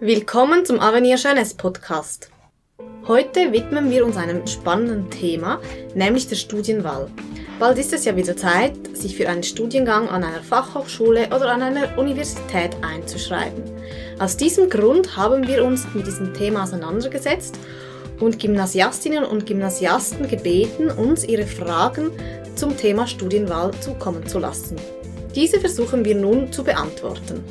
[0.00, 2.30] Willkommen zum Avenir Jeunesse Podcast.
[3.08, 5.60] Heute widmen wir uns einem spannenden Thema,
[5.96, 7.10] nämlich der Studienwahl.
[7.58, 11.62] Bald ist es ja wieder Zeit, sich für einen Studiengang an einer Fachhochschule oder an
[11.62, 13.64] einer Universität einzuschreiben.
[14.20, 17.58] Aus diesem Grund haben wir uns mit diesem Thema auseinandergesetzt
[18.20, 22.12] und Gymnasiastinnen und Gymnasiasten gebeten, uns ihre Fragen
[22.54, 24.76] zum Thema Studienwahl zukommen zu lassen.
[25.34, 27.42] Diese versuchen wir nun zu beantworten.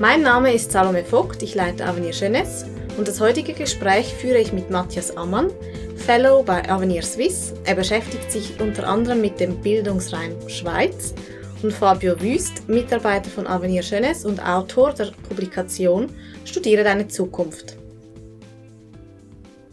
[0.00, 2.64] Mein Name ist Salome Vogt, ich leite Avenir Jeunesse
[2.96, 5.50] und das heutige Gespräch führe ich mit Matthias Ammann,
[5.94, 7.52] Fellow bei Avenir Suisse.
[7.66, 11.14] Er beschäftigt sich unter anderem mit dem Bildungsraum Schweiz
[11.62, 16.06] und Fabio Wüst, Mitarbeiter von Avenir Jeunesse und Autor der Publikation
[16.46, 17.76] Studiere deine Zukunft.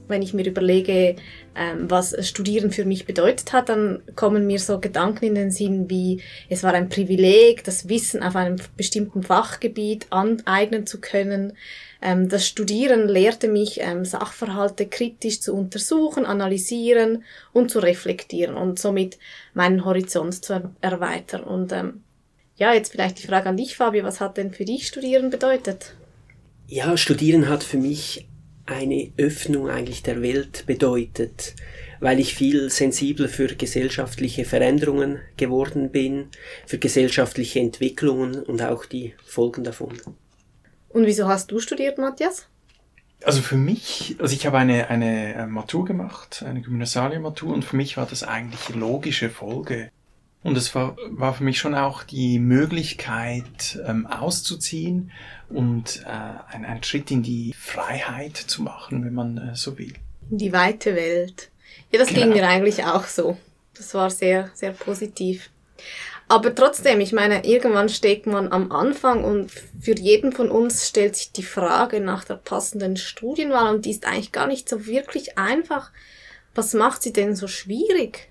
[0.09, 1.15] Wenn ich mir überlege,
[1.57, 5.89] ähm, was Studieren für mich bedeutet hat, dann kommen mir so Gedanken in den Sinn
[5.89, 11.53] wie, es war ein Privileg, das Wissen auf einem bestimmten Fachgebiet aneignen zu können.
[12.01, 18.77] Ähm, das Studieren lehrte mich, ähm, Sachverhalte kritisch zu untersuchen, analysieren und zu reflektieren und
[18.77, 19.17] somit
[19.53, 21.43] meinen Horizont zu erweitern.
[21.43, 22.03] Und ähm,
[22.57, 25.95] ja, jetzt vielleicht die Frage an dich, Fabio, was hat denn für dich Studieren bedeutet?
[26.67, 28.26] Ja, Studieren hat für mich
[28.67, 31.55] eine Öffnung eigentlich der Welt bedeutet,
[31.99, 36.27] weil ich viel sensibler für gesellschaftliche Veränderungen geworden bin,
[36.65, 39.99] für gesellschaftliche Entwicklungen und auch die Folgen davon.
[40.89, 42.47] Und wieso hast du studiert, Matthias?
[43.23, 47.75] Also für mich, also ich habe eine, eine äh, Matur gemacht, eine Gymnasialmatur, und für
[47.75, 49.89] mich war das eigentlich logische Folge.
[50.47, 55.11] Und es war, war für mich schon auch die Möglichkeit, ähm, auszuziehen
[55.49, 59.93] und äh, ein, einen Schritt in die Freiheit zu machen, wenn man äh, so will.
[60.31, 61.49] In die weite Welt.
[61.91, 62.21] Ja, das genau.
[62.21, 63.35] ging mir eigentlich auch so.
[63.75, 65.49] Das war sehr, sehr positiv.
[66.29, 71.17] Aber trotzdem, ich meine, irgendwann steht man am Anfang und für jeden von uns stellt
[71.17, 75.37] sich die Frage nach der passenden Studienwahl und die ist eigentlich gar nicht so wirklich
[75.37, 75.91] einfach.
[76.55, 78.29] Was macht sie denn so schwierig?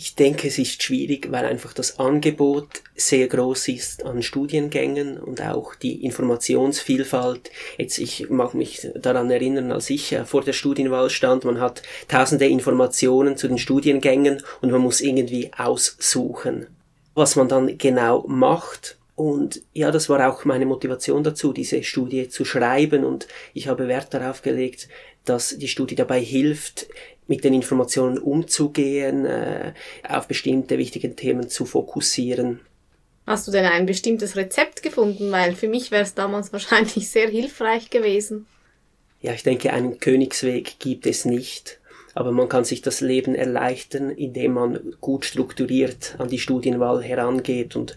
[0.00, 5.42] Ich denke, es ist schwierig, weil einfach das Angebot sehr groß ist an Studiengängen und
[5.42, 7.50] auch die Informationsvielfalt.
[7.78, 11.82] Jetzt, ich mag mich daran erinnern, als ich äh, vor der Studienwahl stand, man hat
[12.06, 16.68] tausende Informationen zu den Studiengängen und man muss irgendwie aussuchen,
[17.14, 18.98] was man dann genau macht.
[19.16, 23.88] Und ja, das war auch meine Motivation dazu, diese Studie zu schreiben und ich habe
[23.88, 24.88] Wert darauf gelegt,
[25.24, 26.86] dass die Studie dabei hilft,
[27.28, 29.72] mit den Informationen umzugehen, äh,
[30.08, 32.60] auf bestimmte wichtige Themen zu fokussieren.
[33.26, 35.30] Hast du denn ein bestimmtes Rezept gefunden?
[35.30, 38.46] Weil für mich wäre es damals wahrscheinlich sehr hilfreich gewesen.
[39.20, 41.78] Ja, ich denke, einen Königsweg gibt es nicht.
[42.14, 47.76] Aber man kann sich das Leben erleichtern, indem man gut strukturiert an die Studienwahl herangeht.
[47.76, 47.94] Und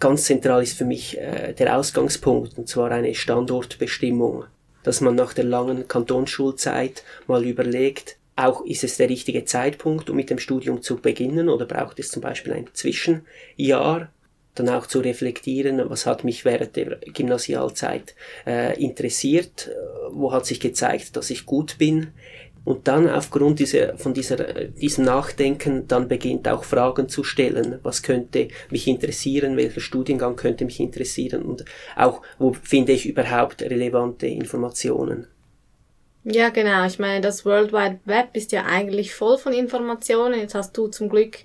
[0.00, 4.44] ganz zentral ist für mich äh, der Ausgangspunkt, und zwar eine Standortbestimmung.
[4.82, 10.16] Dass man nach der langen Kantonsschulzeit mal überlegt, auch ist es der richtige Zeitpunkt, um
[10.16, 14.10] mit dem Studium zu beginnen oder braucht es zum Beispiel ein Zwischenjahr,
[14.54, 18.14] dann auch zu reflektieren, was hat mich während der Gymnasialzeit
[18.46, 19.70] äh, interessiert,
[20.10, 22.08] wo hat sich gezeigt, dass ich gut bin.
[22.64, 24.36] Und dann aufgrund dieser, von dieser,
[24.68, 27.78] diesem Nachdenken dann beginnt auch Fragen zu stellen.
[27.82, 29.58] Was könnte mich interessieren?
[29.58, 31.42] Welcher Studiengang könnte mich interessieren?
[31.42, 31.64] Und
[31.94, 35.26] auch, wo finde ich überhaupt relevante Informationen?
[36.24, 36.86] Ja, genau.
[36.86, 40.40] Ich meine, das World Wide Web ist ja eigentlich voll von Informationen.
[40.40, 41.38] Jetzt hast du zum Glück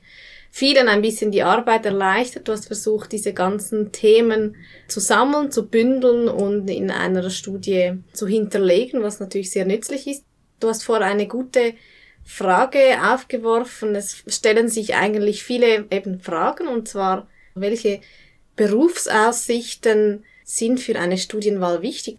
[0.52, 2.48] vielen ein bisschen die Arbeit erleichtert.
[2.48, 4.56] Du hast versucht, diese ganzen Themen
[4.88, 10.24] zu sammeln, zu bündeln und in einer Studie zu hinterlegen, was natürlich sehr nützlich ist.
[10.62, 11.74] Du hast vor eine gute
[12.24, 13.96] Frage aufgeworfen.
[13.96, 18.00] Es stellen sich eigentlich viele eben Fragen und zwar, welche
[18.56, 22.18] Berufsaussichten sind für eine Studienwahl wichtig?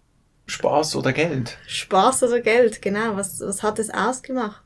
[0.51, 1.57] Spaß oder Geld?
[1.67, 3.17] Spaß oder Geld, genau.
[3.17, 4.63] Was, was hat es ausgemacht?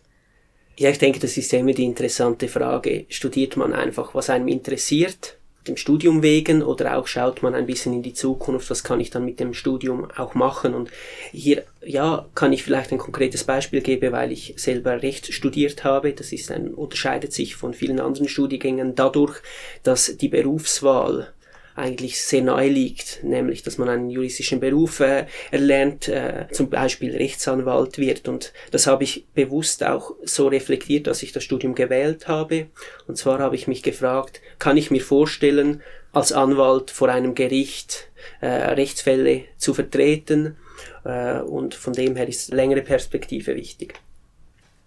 [0.76, 3.06] Ja, ich denke, das ist ja immer die interessante Frage.
[3.08, 7.92] Studiert man einfach, was einem interessiert, dem Studium wegen, oder auch schaut man ein bisschen
[7.94, 10.74] in die Zukunft, was kann ich dann mit dem Studium auch machen?
[10.74, 10.90] Und
[11.32, 16.12] hier, ja, kann ich vielleicht ein konkretes Beispiel geben, weil ich selber Recht studiert habe.
[16.12, 19.40] Das ist ein, unterscheidet sich von vielen anderen Studiengängen dadurch,
[19.82, 21.32] dass die Berufswahl
[21.76, 27.16] eigentlich sehr nahe liegt, nämlich dass man einen juristischen Beruf äh, erlernt, äh, zum Beispiel
[27.16, 28.28] Rechtsanwalt wird.
[28.28, 32.66] Und das habe ich bewusst auch so reflektiert, dass ich das Studium gewählt habe.
[33.06, 35.82] Und zwar habe ich mich gefragt, kann ich mir vorstellen,
[36.12, 38.08] als Anwalt vor einem Gericht
[38.40, 40.56] äh, Rechtsfälle zu vertreten?
[41.04, 43.94] Äh, und von dem her ist längere Perspektive wichtig.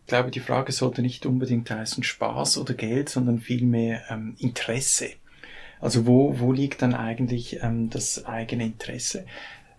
[0.06, 5.10] Ich glaube, die Frage sollte nicht unbedingt heißen Spaß oder Geld, sondern vielmehr ähm, Interesse.
[5.80, 9.26] Also wo, wo liegt dann eigentlich ähm, das eigene Interesse?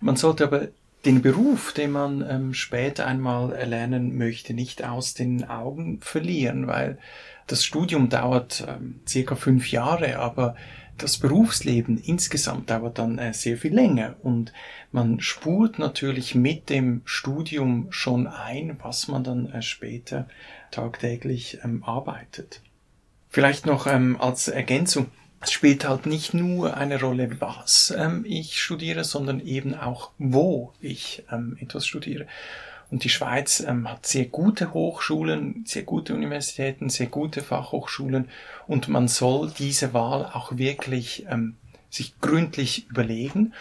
[0.01, 0.69] Man sollte aber
[1.05, 6.99] den Beruf, den man ähm, später einmal erlernen möchte, nicht aus den Augen verlieren, weil
[7.47, 10.55] das Studium dauert ähm, circa fünf Jahre, aber
[10.99, 14.53] das Berufsleben insgesamt dauert dann äh, sehr viel länger und
[14.91, 20.29] man spurt natürlich mit dem Studium schon ein, was man dann äh, später
[20.71, 22.61] tagtäglich ähm, arbeitet.
[23.31, 25.07] Vielleicht noch ähm, als Ergänzung.
[25.41, 30.73] Es spielt halt nicht nur eine Rolle, was ähm, ich studiere, sondern eben auch, wo
[30.81, 32.27] ich ähm, etwas studiere.
[32.91, 38.29] Und die Schweiz ähm, hat sehr gute Hochschulen, sehr gute Universitäten, sehr gute Fachhochschulen
[38.67, 41.57] und man soll diese Wahl auch wirklich ähm,
[41.91, 43.53] sich gründlich überlegen.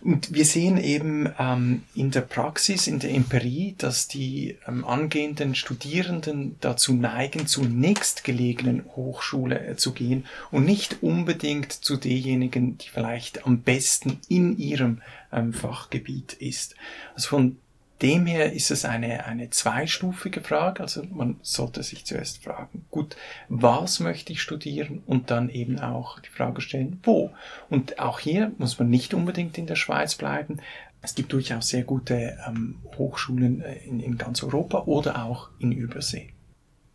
[0.00, 5.54] Und wir sehen eben ähm, in der Praxis, in der Empirie, dass die ähm, angehenden
[5.54, 12.88] Studierenden dazu neigen, zur nächstgelegenen Hochschule äh, zu gehen und nicht unbedingt zu denjenigen, die
[12.88, 15.02] vielleicht am besten in ihrem
[15.32, 16.76] ähm, Fachgebiet ist.
[17.14, 17.56] Also von
[18.02, 20.82] dem her ist es eine, eine zweistufige Frage.
[20.82, 23.16] Also man sollte sich zuerst fragen, gut,
[23.48, 25.02] was möchte ich studieren?
[25.06, 27.30] Und dann eben auch die Frage stellen, wo?
[27.70, 30.60] Und auch hier muss man nicht unbedingt in der Schweiz bleiben.
[31.02, 35.72] Es gibt durchaus sehr gute ähm, Hochschulen äh, in, in ganz Europa oder auch in
[35.72, 36.30] Übersee.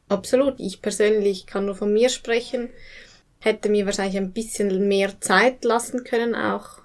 [0.10, 0.60] Absolut.
[0.60, 2.70] Ich persönlich kann nur von mir sprechen.
[3.40, 6.83] Hätte mir wahrscheinlich ein bisschen mehr Zeit lassen können, auch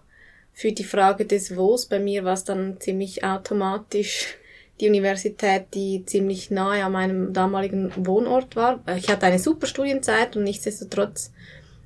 [0.59, 1.87] für die Frage des Wo's.
[1.87, 4.35] Bei mir war es dann ziemlich automatisch
[4.81, 8.83] die Universität, die ziemlich nahe an meinem damaligen Wohnort war.
[8.97, 11.31] Ich hatte eine super Studienzeit und nichtsdestotrotz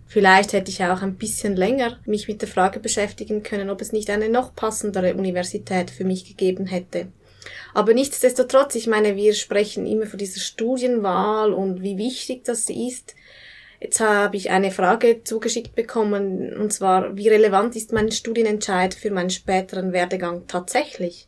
[0.07, 3.93] Vielleicht hätte ich auch ein bisschen länger mich mit der Frage beschäftigen können, ob es
[3.93, 7.07] nicht eine noch passendere Universität für mich gegeben hätte.
[7.73, 13.15] Aber nichtsdestotrotz, ich meine, wir sprechen immer von dieser Studienwahl und wie wichtig das ist.
[13.83, 19.11] Jetzt habe ich eine Frage zugeschickt bekommen, und zwar, wie relevant ist mein Studienentscheid für
[19.11, 21.27] meinen späteren Werdegang tatsächlich?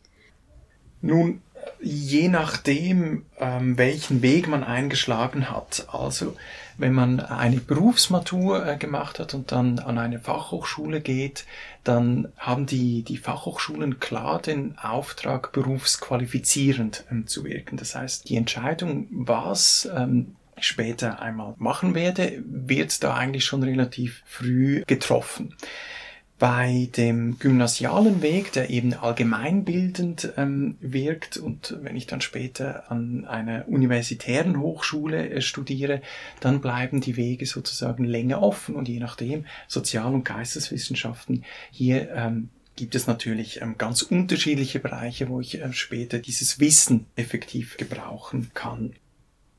[1.01, 1.43] Nun,
[1.81, 5.89] je nachdem, ähm, welchen Weg man eingeschlagen hat.
[5.91, 6.37] Also,
[6.79, 11.47] wenn man eine Berufsmatur äh, gemacht hat und dann an eine Fachhochschule geht,
[11.83, 17.77] dann haben die, die Fachhochschulen klar den Auftrag, berufsqualifizierend ähm, zu wirken.
[17.77, 24.23] Das heißt, die Entscheidung, was ähm, später einmal machen werde, wird da eigentlich schon relativ
[24.27, 25.55] früh getroffen.
[26.39, 33.25] Bei dem gymnasialen Weg, der eben allgemeinbildend ähm, wirkt und wenn ich dann später an
[33.25, 36.03] einer universitären Hochschule äh, studiere,
[36.41, 42.49] dann bleiben die Wege sozusagen länger offen und je nachdem Sozial- und Geisteswissenschaften hier ähm,
[42.77, 48.51] gibt es natürlich ähm, ganz unterschiedliche Bereiche, wo ich äh, später dieses Wissen effektiv gebrauchen
[48.55, 48.95] kann.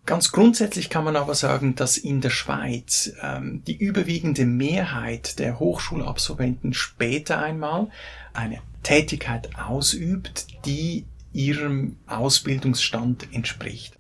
[0.06, 5.60] Ganz grundsätzlich kann man aber sagen, dass in der Schweiz ähm, die überwiegende Mehrheit der
[5.60, 7.88] Hochschulabsolventen später einmal
[8.34, 13.96] eine Tätigkeit ausübt, die ihrem Ausbildungsstand entspricht.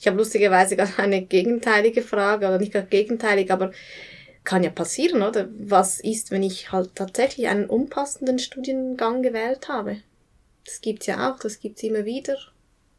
[0.00, 3.70] Ich habe lustigerweise gerade eine gegenteilige Frage, oder nicht gerade gegenteilig, aber
[4.42, 5.48] kann ja passieren, oder?
[5.58, 9.98] Was ist, wenn ich halt tatsächlich einen unpassenden Studiengang gewählt habe?
[10.64, 12.36] Das gibt's ja auch, das gibt's immer wieder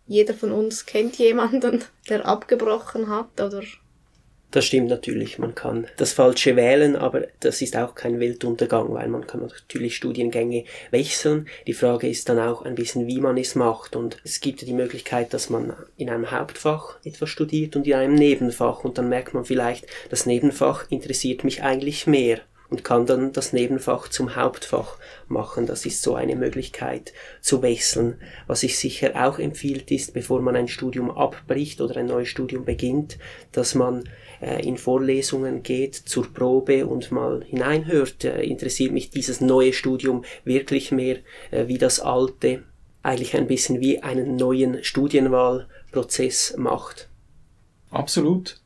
[0.07, 3.63] jeder von uns kennt jemanden, der abgebrochen hat oder?
[4.55, 9.09] Das stimmt natürlich, man kann das Falsche wählen, aber das ist auch kein Weltuntergang, weil
[9.09, 11.49] man kann natürlich Studiengänge wechseln.
[11.67, 13.97] Die Frage ist dann auch ein bisschen, wie man es macht.
[13.97, 17.95] Und es gibt ja die Möglichkeit, dass man in einem Hauptfach etwas studiert und in
[17.95, 18.85] einem Nebenfach.
[18.85, 23.53] Und dann merkt man vielleicht, das Nebenfach interessiert mich eigentlich mehr und kann dann das
[23.53, 25.65] Nebenfach zum Hauptfach machen.
[25.65, 28.15] Das ist so eine Möglichkeit zu wechseln.
[28.47, 32.65] Was sich sicher auch empfiehlt ist, bevor man ein Studium abbricht oder ein neues Studium
[32.65, 33.17] beginnt,
[33.51, 34.09] dass man
[34.41, 40.25] äh, in Vorlesungen geht zur Probe und mal hineinhört, äh, interessiert mich dieses neue Studium
[40.43, 41.17] wirklich mehr
[41.51, 42.63] äh, wie das alte,
[43.03, 47.09] eigentlich ein bisschen wie einen neuen Studienwahlprozess macht.
[47.91, 48.59] Absolut.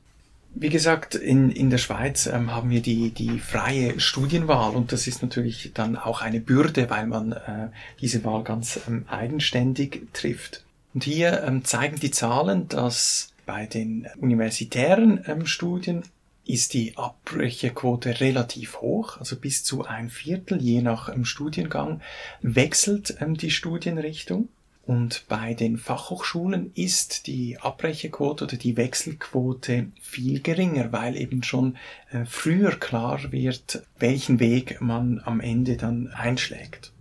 [0.61, 5.07] Wie gesagt, in, in der Schweiz ähm, haben wir die, die freie Studienwahl und das
[5.07, 7.69] ist natürlich dann auch eine Bürde, weil man äh,
[8.01, 10.65] diese Wahl ganz ähm, eigenständig trifft.
[10.93, 16.03] Und hier ähm, zeigen die Zahlen, dass bei den universitären ähm, Studien
[16.43, 22.01] ist die Abbrecherquote relativ hoch, also bis zu ein Viertel, je nach ähm, Studiengang,
[22.41, 24.49] wechselt ähm, die Studienrichtung.
[24.89, 31.77] Und bei den Fachhochschulen ist die Abbrecherquote oder die Wechselquote viel geringer, weil eben schon
[32.09, 36.91] äh, früher klar wird, welchen Weg man am Ende dann einschlägt.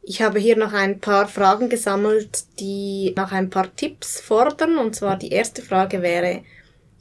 [0.00, 4.78] Ich habe hier noch ein paar Fragen gesammelt, die nach ein paar Tipps fordern.
[4.78, 6.40] Und zwar die erste Frage wäre,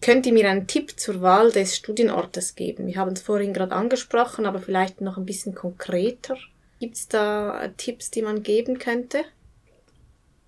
[0.01, 2.87] Könnt ihr mir einen Tipp zur Wahl des Studienortes geben?
[2.87, 6.35] Wir haben es vorhin gerade angesprochen, aber vielleicht noch ein bisschen konkreter.
[6.83, 9.23] Gibt es da Tipps, die man geben könnte?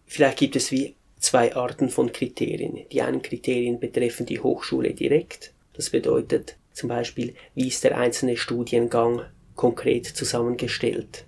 [0.05, 2.85] Vielleicht gibt es wie zwei Arten von Kriterien.
[2.91, 5.53] Die einen Kriterien betreffen die Hochschule direkt.
[5.71, 9.21] Das bedeutet zum Beispiel, wie ist der einzelne Studiengang
[9.55, 11.23] konkret zusammengestellt.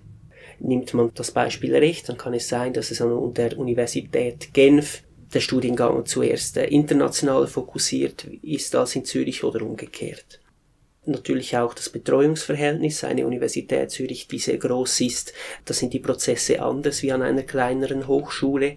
[0.58, 5.04] Nimmt man das Beispiel Recht, dann kann es sein, dass es an der Universität Genf
[5.32, 10.40] der Studiengang zuerst international fokussiert ist als in Zürich oder umgekehrt.
[11.08, 13.02] Natürlich auch das Betreuungsverhältnis.
[13.02, 15.32] Eine Universität Zürich, die sehr groß ist,
[15.64, 18.76] da sind die Prozesse anders wie an einer kleineren Hochschule.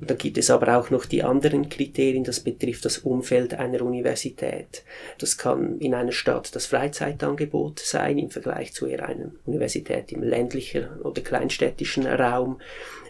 [0.00, 3.82] Und dann gibt es aber auch noch die anderen Kriterien, das betrifft das Umfeld einer
[3.82, 4.84] Universität.
[5.18, 10.22] Das kann in einer Stadt das Freizeitangebot sein im Vergleich zu eher einer Universität im
[10.22, 12.58] ländlichen oder kleinstädtischen Raum.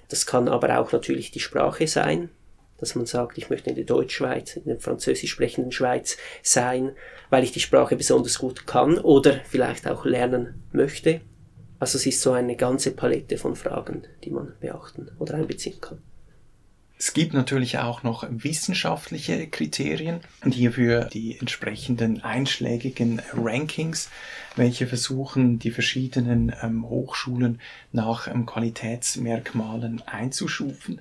[0.09, 2.31] Das kann aber auch natürlich die Sprache sein
[2.81, 6.93] dass man sagt, ich möchte in der Deutschschweiz, in der französisch sprechenden Schweiz sein,
[7.29, 11.21] weil ich die Sprache besonders gut kann oder vielleicht auch lernen möchte.
[11.79, 15.99] Also es ist so eine ganze Palette von Fragen, die man beachten oder einbeziehen kann.
[17.03, 24.11] Es gibt natürlich auch noch wissenschaftliche Kriterien und hierfür die entsprechenden einschlägigen Rankings,
[24.55, 27.59] welche versuchen, die verschiedenen ähm, Hochschulen
[27.93, 31.01] nach ähm, Qualitätsmerkmalen einzuschufen.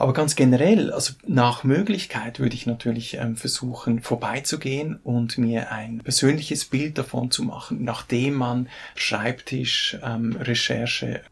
[0.00, 5.98] Aber ganz generell, also nach Möglichkeit würde ich natürlich ähm, versuchen, vorbeizugehen und mir ein
[5.98, 10.38] persönliches Bild davon zu machen, nachdem man Schreibtisch, ähm,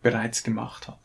[0.02, 0.98] bereits gemacht hat.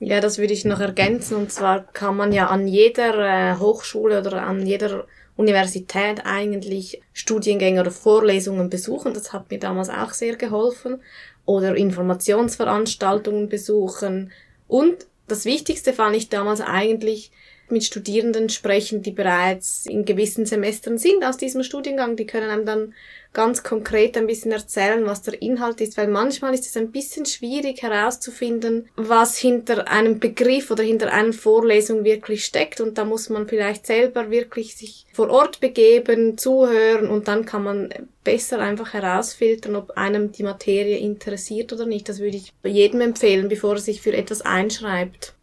[0.00, 1.36] Ja, das würde ich noch ergänzen.
[1.36, 5.04] Und zwar kann man ja an jeder äh, Hochschule oder an jeder
[5.36, 9.14] Universität eigentlich Studiengänge oder Vorlesungen besuchen.
[9.14, 11.00] Das hat mir damals auch sehr geholfen.
[11.44, 14.32] Oder Informationsveranstaltungen besuchen.
[14.66, 17.30] Und das Wichtigste fand ich damals eigentlich
[17.70, 22.16] mit Studierenden sprechen, die bereits in gewissen Semestern sind aus diesem Studiengang.
[22.16, 22.94] Die können einem dann
[23.36, 27.26] ganz konkret ein bisschen erzählen, was der Inhalt ist, weil manchmal ist es ein bisschen
[27.26, 33.28] schwierig herauszufinden, was hinter einem Begriff oder hinter einer Vorlesung wirklich steckt und da muss
[33.28, 37.90] man vielleicht selber wirklich sich vor Ort begeben, zuhören und dann kann man
[38.24, 42.08] besser einfach herausfiltern, ob einem die Materie interessiert oder nicht.
[42.08, 45.35] Das würde ich jedem empfehlen, bevor er sich für etwas einschreibt.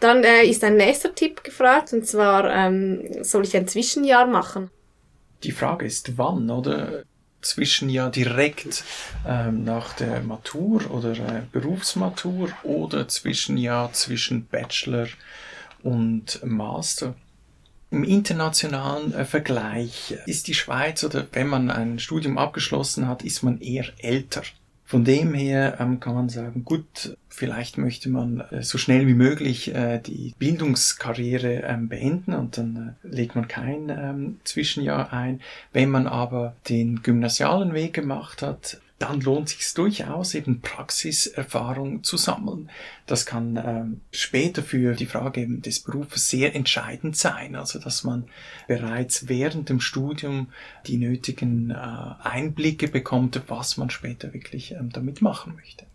[0.00, 4.70] Dann äh, ist ein nächster Tipp gefragt, und zwar, ähm, soll ich ein Zwischenjahr machen?
[5.42, 7.04] Die Frage ist, wann, oder?
[7.40, 8.84] Zwischenjahr direkt
[9.26, 15.06] ähm, nach der Matur oder äh, Berufsmatur oder Zwischenjahr zwischen Bachelor
[15.82, 17.14] und Master.
[17.90, 23.42] Im internationalen äh, Vergleich ist die Schweiz oder wenn man ein Studium abgeschlossen hat, ist
[23.42, 24.42] man eher älter.
[24.88, 29.12] Von dem her ähm, kann man sagen, gut, vielleicht möchte man äh, so schnell wie
[29.12, 35.42] möglich äh, die Bildungskarriere ähm, beenden und dann äh, legt man kein ähm, Zwischenjahr ein.
[35.74, 42.16] Wenn man aber den gymnasialen Weg gemacht hat, dann lohnt sich durchaus eben Praxiserfahrung zu
[42.16, 42.68] sammeln.
[43.06, 47.54] Das kann ähm, später für die Frage eben des Berufes sehr entscheidend sein.
[47.54, 48.28] Also dass man
[48.66, 50.48] bereits während dem Studium
[50.86, 55.86] die nötigen äh, Einblicke bekommt, was man später wirklich ähm, damit machen möchte.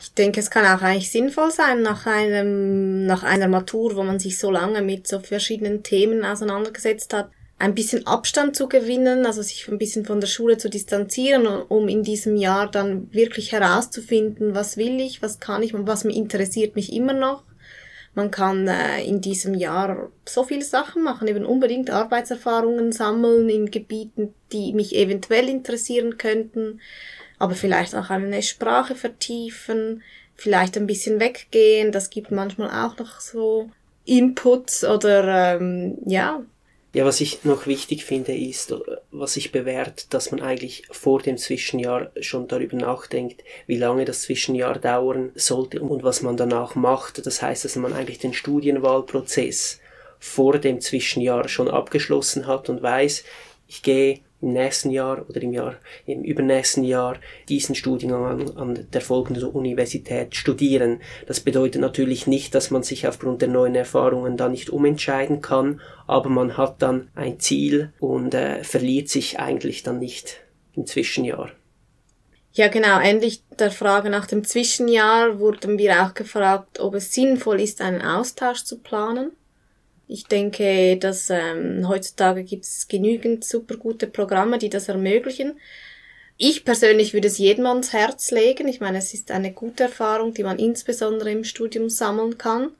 [0.00, 4.20] Ich denke, es kann auch eigentlich sinnvoll sein, nach einem, nach einer Matur, wo man
[4.20, 9.42] sich so lange mit so verschiedenen Themen auseinandergesetzt hat, ein bisschen Abstand zu gewinnen, also
[9.42, 14.54] sich ein bisschen von der Schule zu distanzieren, um in diesem Jahr dann wirklich herauszufinden,
[14.54, 17.42] was will ich, was kann ich und was interessiert mich immer noch.
[18.14, 23.70] Man kann äh, in diesem Jahr so viele Sachen machen, eben unbedingt Arbeitserfahrungen sammeln in
[23.70, 26.80] Gebieten, die mich eventuell interessieren könnten,
[27.38, 30.02] aber vielleicht auch eine Sprache vertiefen,
[30.34, 33.68] vielleicht ein bisschen weggehen, das gibt manchmal auch noch so
[34.04, 36.42] Inputs oder ähm, ja,
[36.94, 38.74] ja, was ich noch wichtig finde, ist,
[39.10, 44.22] was sich bewährt, dass man eigentlich vor dem Zwischenjahr schon darüber nachdenkt, wie lange das
[44.22, 47.26] Zwischenjahr dauern sollte und was man danach macht.
[47.26, 49.80] Das heißt, dass man eigentlich den Studienwahlprozess
[50.18, 53.22] vor dem Zwischenjahr schon abgeschlossen hat und weiß,
[53.68, 55.76] ich gehe im nächsten Jahr oder im Jahr,
[56.06, 57.16] im übernächsten Jahr
[57.48, 61.00] diesen Studiengang an, der folgenden Universität studieren.
[61.26, 65.80] Das bedeutet natürlich nicht, dass man sich aufgrund der neuen Erfahrungen da nicht umentscheiden kann,
[66.06, 70.40] aber man hat dann ein Ziel und äh, verliert sich eigentlich dann nicht
[70.74, 71.50] im Zwischenjahr.
[72.52, 72.98] Ja, genau.
[72.98, 78.02] Endlich der Frage nach dem Zwischenjahr wurden wir auch gefragt, ob es sinnvoll ist, einen
[78.02, 79.32] Austausch zu planen.
[80.08, 85.60] Ich denke, dass ähm, heutzutage gibt es genügend super gute Programme, die das ermöglichen.
[86.38, 88.68] Ich persönlich würde es jedem ans Herz legen.
[88.68, 92.70] Ich meine, es ist eine gute Erfahrung, die man insbesondere im Studium sammeln kann.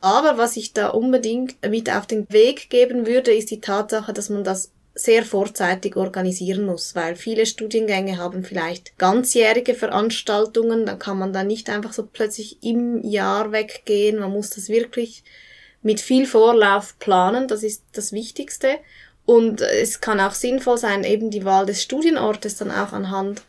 [0.00, 4.28] Aber was ich da unbedingt mit auf den Weg geben würde, ist die Tatsache, dass
[4.28, 11.18] man das sehr vorzeitig organisieren muss, weil viele Studiengänge haben vielleicht ganzjährige Veranstaltungen, da kann
[11.18, 15.24] man dann nicht einfach so plötzlich im Jahr weggehen, man muss das wirklich
[15.84, 18.78] mit viel Vorlauf planen, das ist das Wichtigste.
[19.26, 23.42] Und es kann auch sinnvoll sein, eben die Wahl des Studienortes dann auch anhand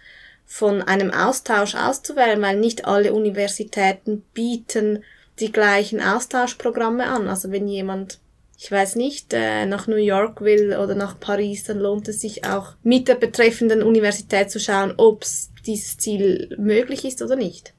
[0.45, 5.03] von einem Austausch auszuwählen, weil nicht alle Universitäten bieten
[5.39, 7.27] die gleichen Austauschprogramme an.
[7.27, 8.19] Also wenn jemand
[8.57, 12.45] ich weiß nicht, äh, nach New York will oder nach Paris, dann lohnt es sich
[12.45, 15.25] auch mit der betreffenden Universität zu schauen, ob
[15.65, 17.73] dieses Ziel möglich ist oder nicht.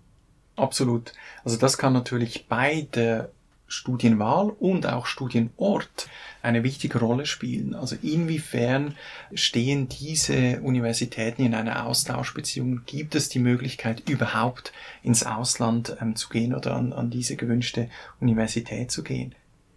[0.55, 1.13] Absolut.
[1.45, 3.31] Also das kann natürlich bei der
[3.67, 6.09] Studienwahl und auch Studienort
[6.43, 7.75] eine wichtige Rolle spielen.
[7.75, 8.95] Also inwiefern
[9.35, 12.83] stehen diese Universitäten in einer Austauschbeziehung?
[12.87, 17.89] Gibt es die Möglichkeit, überhaupt ins Ausland ähm, zu gehen oder an, an diese gewünschte
[18.21, 19.35] Universität zu gehen?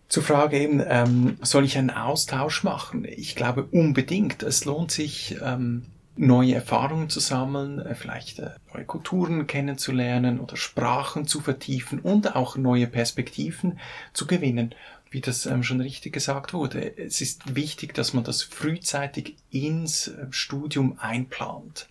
[0.09, 3.05] Zur Frage eben, ähm, soll ich einen Austausch machen?
[3.05, 4.41] Ich glaube unbedingt.
[4.41, 5.85] Es lohnt sich, ähm,
[6.19, 12.35] neue Erfahrungen zu sammeln, äh, vielleicht äh, neue Kulturen kennenzulernen oder Sprachen zu vertiefen und
[12.35, 13.79] auch neue Perspektiven
[14.13, 14.75] zu gewinnen.
[15.09, 20.09] Wie das ähm, schon richtig gesagt wurde, es ist wichtig, dass man das frühzeitig ins
[20.09, 21.87] äh, Studium einplant.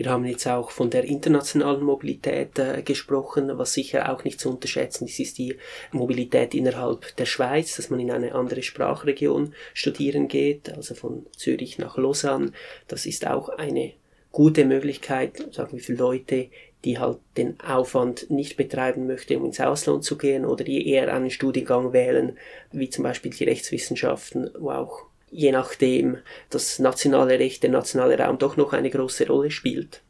[0.00, 4.48] Wir haben jetzt auch von der internationalen Mobilität äh, gesprochen, was sicher auch nicht zu
[4.48, 5.56] unterschätzen ist, ist die
[5.92, 11.76] Mobilität innerhalb der Schweiz, dass man in eine andere Sprachregion studieren geht, also von Zürich
[11.76, 12.52] nach Lausanne.
[12.88, 13.92] Das ist auch eine
[14.32, 16.48] gute Möglichkeit, sagen wir für Leute,
[16.86, 21.12] die halt den Aufwand nicht betreiben möchte, um ins Ausland zu gehen oder die eher
[21.12, 22.38] einen Studiengang wählen,
[22.72, 26.18] wie zum Beispiel die Rechtswissenschaften, wo auch je nachdem
[26.50, 30.02] das nationale Recht, der nationale Raum doch noch eine große Rolle spielt.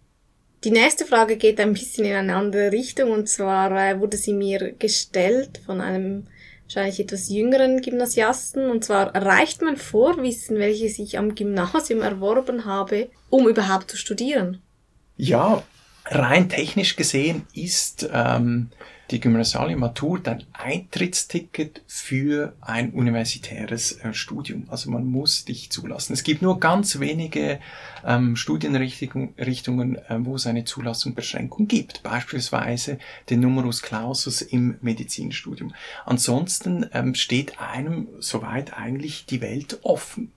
[0.65, 4.35] Die nächste Frage geht ein bisschen in eine andere Richtung und zwar äh, wurde sie
[4.35, 6.27] mir gestellt von einem
[6.65, 13.09] wahrscheinlich etwas jüngeren Gymnasiasten und zwar reicht mein Vorwissen, welches ich am Gymnasium erworben habe,
[13.31, 14.61] um überhaupt zu studieren?
[15.17, 15.63] Ja,
[16.07, 18.71] rein technisch gesehen ist ähm,
[19.11, 24.67] die gymnasiale Matur ein Eintrittsticket für ein universitäres äh, Studium.
[24.69, 26.13] Also man muss dich zulassen.
[26.13, 27.59] Es gibt nur ganz wenige
[28.05, 32.03] ähm, Studienrichtungen, äh, wo es eine Zulassungsbeschränkung gibt.
[32.03, 35.75] Beispielsweise den Numerus Clausus im Medizinstudium.
[36.07, 40.33] Ansonsten ähm, steht einem soweit eigentlich die Welt offen.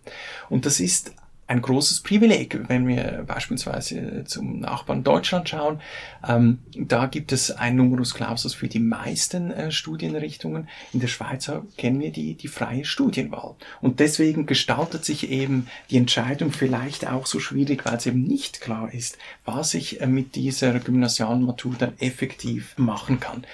[0.50, 1.14] Und das ist
[1.54, 2.60] ein großes Privileg.
[2.68, 5.82] Wenn wir beispielsweise zum Nachbarn Deutschland schauen,
[6.28, 10.68] ähm, da gibt es ein Numerus Clausus für die meisten äh, Studienrichtungen.
[10.94, 13.56] In der Schweiz kennen wir die, die freie Studienwahl.
[13.82, 18.60] Und deswegen gestaltet sich eben die Entscheidung vielleicht auch so schwierig, weil es eben nicht
[18.60, 23.46] klar ist, was ich äh, mit dieser gymnasialen Matur dann effektiv machen kann.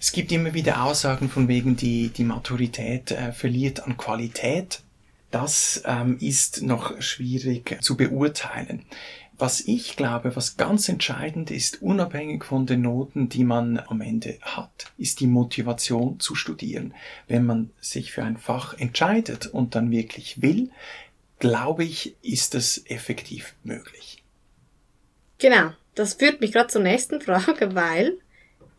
[0.00, 4.82] Es gibt immer wieder Aussagen von wegen, die, die Maturität äh, verliert an Qualität.
[5.30, 8.84] Das ähm, ist noch schwierig zu beurteilen.
[9.36, 14.36] Was ich glaube, was ganz entscheidend ist, unabhängig von den Noten, die man am Ende
[14.42, 16.92] hat, ist die Motivation zu studieren.
[17.28, 20.70] Wenn man sich für ein Fach entscheidet und dann wirklich will,
[21.38, 24.24] glaube ich, ist es effektiv möglich.
[25.38, 28.18] Genau, das führt mich gerade zur nächsten Frage, weil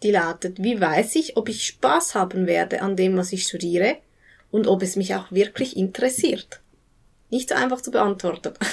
[0.04, 3.98] die lautet, wie weiß ich, ob ich Spaß haben werde an dem, was ich studiere
[4.52, 6.62] und ob es mich auch wirklich interessiert.
[7.30, 8.54] Nicht so einfach zu beantworten.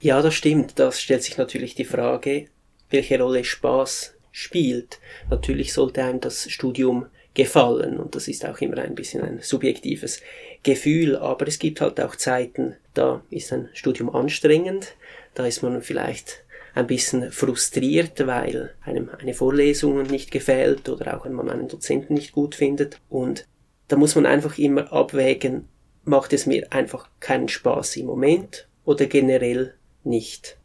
[0.00, 0.78] Ja, das stimmt.
[0.78, 2.48] Das stellt sich natürlich die Frage,
[2.90, 4.98] welche Rolle Spaß spielt.
[5.30, 10.20] Natürlich sollte einem das Studium gefallen und das ist auch immer ein bisschen ein subjektives
[10.62, 14.94] Gefühl, aber es gibt halt auch Zeiten, da ist ein Studium anstrengend,
[15.34, 16.44] da ist man vielleicht
[16.74, 22.14] ein bisschen frustriert, weil einem eine Vorlesung nicht gefällt oder auch wenn man einen Dozenten
[22.14, 23.46] nicht gut findet und
[23.94, 25.68] da muss man einfach immer abwägen,
[26.02, 30.58] macht es mir einfach keinen Spaß im Moment oder generell nicht.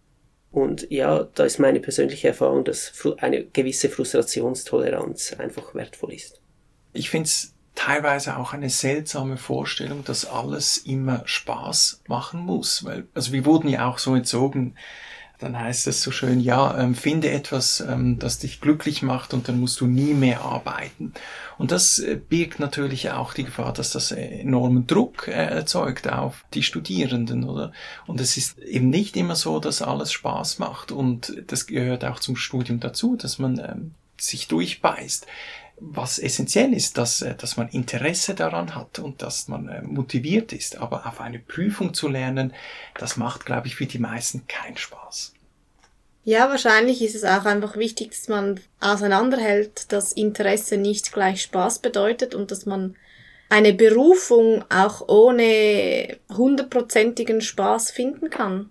[0.49, 6.41] Und ja, da ist meine persönliche Erfahrung, dass eine gewisse Frustrationstoleranz einfach wertvoll ist.
[6.93, 13.07] Ich finde es teilweise auch eine seltsame Vorstellung, dass alles immer Spaß machen muss, weil,
[13.13, 14.73] also wir wurden ja auch so entzogen,
[15.39, 19.47] dann heißt es so schön, ja, ähm, finde etwas, ähm, das dich glücklich macht und
[19.47, 21.13] dann musst du nie mehr arbeiten.
[21.57, 26.43] Und das äh, birgt natürlich auch die Gefahr, dass das enormen Druck äh, erzeugt auf
[26.53, 27.71] die Studierenden, oder?
[28.05, 32.19] Und es ist eben nicht immer so, dass alles Spaß macht und das gehört auch
[32.19, 35.25] zum Studium dazu, dass man ähm, sich durchbeißt
[35.79, 40.53] was essentiell ist, dass, äh, dass man Interesse daran hat und dass man äh, motiviert
[40.53, 40.77] ist.
[40.77, 42.53] Aber auf eine Prüfung zu lernen,
[42.97, 45.33] das macht, glaube ich, für die meisten keinen Spaß.
[46.23, 51.79] Ja, wahrscheinlich ist es auch einfach wichtig, dass man auseinanderhält, dass Interesse nicht gleich Spaß
[51.79, 52.95] bedeutet und dass man
[53.49, 58.69] eine Berufung auch ohne hundertprozentigen Spaß finden kann.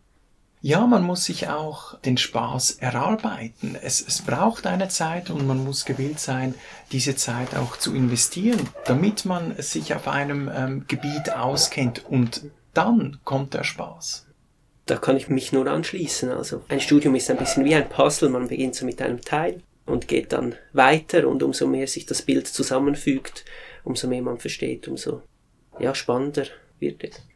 [0.61, 3.77] Ja, man muss sich auch den Spaß erarbeiten.
[3.81, 6.55] Es, es braucht eine Zeit und man muss gewillt sein,
[6.91, 12.43] diese Zeit auch zu investieren, damit man sich auf einem ähm, Gebiet auskennt und
[12.75, 14.27] dann kommt der Spaß.
[14.87, 16.31] Da kann ich mich nur anschließen.
[16.31, 18.31] Also ein Studium ist ein bisschen wie ein Puzzle.
[18.31, 22.23] Man beginnt so mit einem Teil und geht dann weiter und umso mehr sich das
[22.23, 23.45] Bild zusammenfügt,
[23.85, 25.23] umso mehr man versteht, umso
[25.79, 26.47] ja, spannender
[26.81, 27.28] wird es.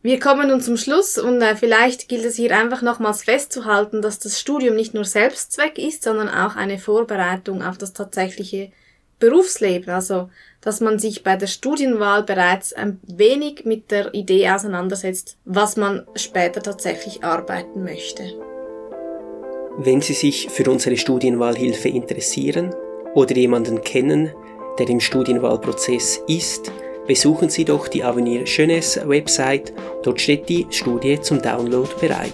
[0.00, 4.20] Wir kommen nun zum Schluss und äh, vielleicht gilt es hier einfach nochmals festzuhalten, dass
[4.20, 8.70] das Studium nicht nur Selbstzweck ist, sondern auch eine Vorbereitung auf das tatsächliche
[9.18, 9.92] Berufsleben.
[9.92, 10.30] Also,
[10.60, 16.06] dass man sich bei der Studienwahl bereits ein wenig mit der Idee auseinandersetzt, was man
[16.14, 18.22] später tatsächlich arbeiten möchte.
[19.78, 22.72] Wenn Sie sich für unsere Studienwahlhilfe interessieren
[23.14, 24.32] oder jemanden kennen,
[24.78, 26.70] der im Studienwahlprozess ist,
[27.08, 29.72] besuchen Sie doch die Avenir Jeunesse Website,
[30.04, 32.32] dort steht die Studie zum Download bereit.